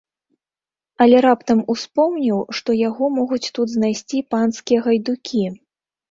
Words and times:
Але 1.03 1.17
раптам 1.25 1.59
успомніў, 1.73 2.39
што 2.59 2.69
яго 2.79 3.09
могуць 3.17 3.51
тут 3.59 3.67
знайсці 3.73 4.23
панскія 4.33 4.79
гайдукі. 4.87 5.43